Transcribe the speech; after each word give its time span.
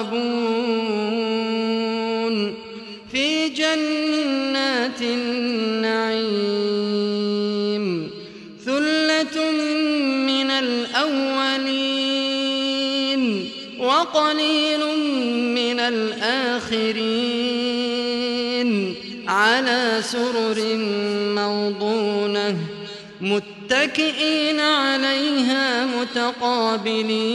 المقربون 0.00 1.14
في 3.12 3.48
جنات 3.48 5.02
النعيم 5.02 6.24
ثلة 8.64 9.50
من 10.26 10.50
الأولين 10.50 11.94
وقليل 13.78 14.80
من 15.54 15.80
الآخرين 15.80 16.94
على 19.28 20.00
سرر 20.02 20.76
موضونة 21.34 22.56
متكئين 23.20 24.60
عليها 24.60 25.86
متقابلين 25.86 27.34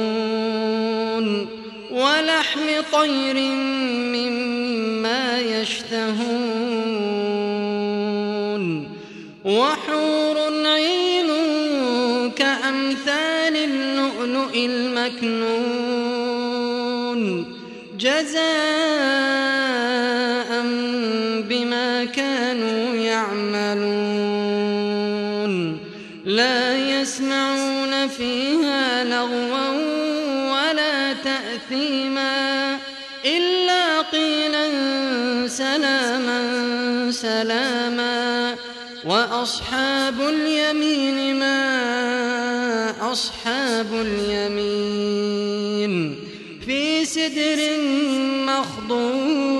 ولحم 2.51 2.67
طير 2.91 3.37
مما 4.15 5.39
يشتهون 5.39 6.21
وحور 9.45 10.37
عين 10.67 11.27
كأمثال 12.35 13.55
اللؤلؤ 13.55 14.55
المكنون 14.55 15.61
جزاء 17.99 18.41
بما 21.49 22.05
كانوا 22.05 22.95
يعملون 22.95 23.91
لا 26.25 26.77
يسمعون 27.01 28.07
فيها 28.07 28.50
سلاما 35.51 37.11
سلاما. 37.11 38.55
وأصحاب 39.05 40.21
اليمين 40.21 41.39
ما 41.39 43.11
أصحاب 43.11 43.87
اليمين. 43.93 45.35
في 46.65 47.05
سدر 47.05 47.59
مخضود 48.47 49.51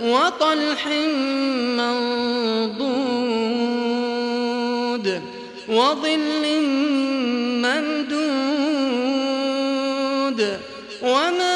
وطلح 0.00 0.86
منضود 1.78 2.26
وظل 5.68 6.44
ممدود. 7.62 8.16
وماء 11.02 11.55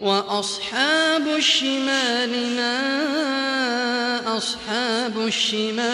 وأصحاب 0.00 1.28
الشمال 1.28 2.56
ما 2.56 2.78
أصحاب 4.36 5.26
الشمال. 5.26 5.88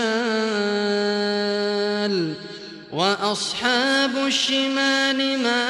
وأصحاب 2.95 4.17
الشمال 4.27 5.39
ما 5.43 5.65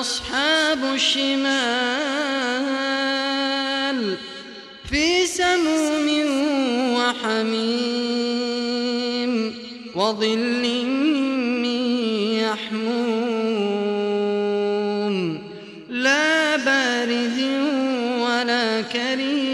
أصحاب 0.00 0.84
الشمال 0.94 1.44
في 4.90 5.26
سموم 5.26 6.08
وحميم 6.94 8.14
وظل 9.94 10.86
من 11.62 11.64
يحموم 12.42 13.54
لا 15.90 16.56
بارد 16.56 17.38
ولا 18.20 18.80
كريم 18.80 19.53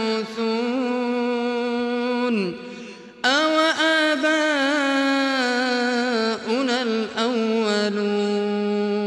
الأولون. 7.25 9.01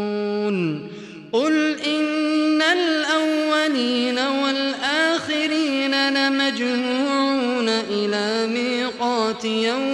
قل 1.33 1.77
إن 1.87 2.63
الأولين 2.63 4.19
والآخرين 4.19 6.09
لمجموعون 6.09 7.69
إلى 7.69 8.47
ميقات 8.47 9.45
يوم 9.45 9.94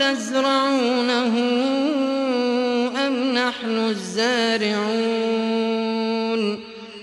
تزرعونه 0.00 1.34
أم 3.06 3.32
نحن 3.34 3.78
الزارعون 3.88 5.06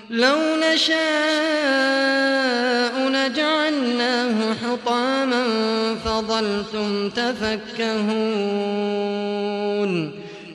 لو 0.09 0.37
نشاء 0.73 1.03
لجعلناه 3.09 4.53
حطاما 4.53 5.43
فظلتم 6.05 7.09
تفكهون 7.09 8.43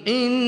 إنا 0.08 0.47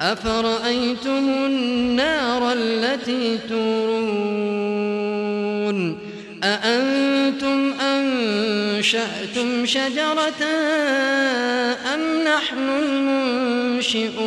أفرأيتم 0.00 1.28
النار 1.46 2.52
التي 2.52 3.38
تورون؟ 3.48 4.80
أأنتم 6.44 7.72
أنشأتم 7.80 9.66
شجرتها 9.66 10.34
أم 11.94 12.00
نحن 12.24 12.68
المنشئون؟ 13.82 14.20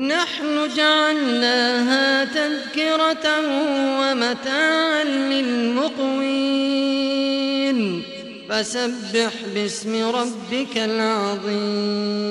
نحن 0.00 0.68
جعلناها 0.76 2.24
تذكرة 2.24 3.26
ومتاعا 4.00 5.04
للمقوين. 5.04 6.60
فسبح 8.50 9.32
باسم 9.54 10.04
ربك 10.04 10.76
العظيم. 10.76 12.30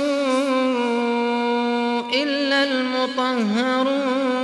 إلا 3.01 3.31
المطهرون. 3.31 4.41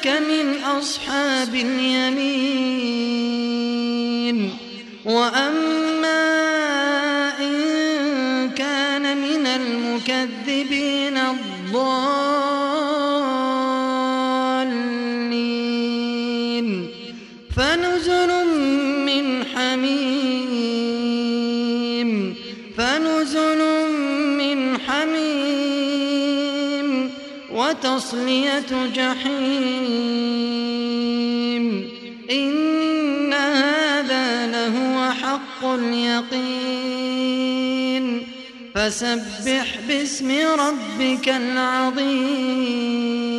لك 0.00 0.06
من 0.06 0.62
أصحاب 0.64 1.54
اليمين. 1.54 3.10
وأما 5.04 5.69
وتصلية 27.70 28.86
جحيم. 28.94 29.34
إن 32.30 33.32
هذا 33.32 34.46
لهو 34.46 35.12
حق 35.12 35.64
اليقين. 35.64 37.06
فسبح 38.74 39.78
باسم 39.88 40.30
ربك 40.30 41.28
العظيم. 41.28 43.29